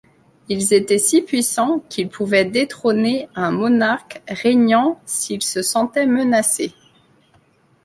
Ils 0.49 0.73
étaient 0.73 0.97
si 0.97 1.21
puissants 1.21 1.83
qu'ils 1.87 2.09
pouvaient 2.09 2.43
détrôner 2.43 3.29
un 3.35 3.51
monarque 3.51 4.23
régnant 4.27 4.99
s'ils 5.05 5.43
se 5.43 5.61
sentaient 5.61 6.07
menacés. 6.07 6.73